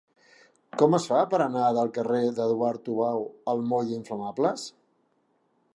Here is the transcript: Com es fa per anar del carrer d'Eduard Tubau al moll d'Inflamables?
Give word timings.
Com 0.81 0.95
es 0.97 1.03
fa 1.09 1.19
per 1.33 1.39
anar 1.45 1.67
del 1.77 1.91
carrer 1.97 2.23
d'Eduard 2.39 2.83
Tubau 2.89 3.29
al 3.55 3.63
moll 3.73 3.91
d'Inflamables? 3.93 4.67